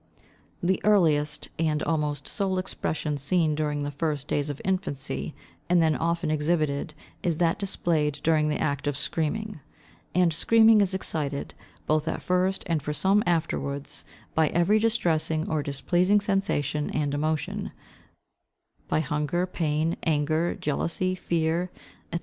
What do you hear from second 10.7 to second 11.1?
is